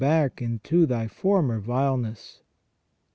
[0.01, 2.41] 317 back into thy former vileness."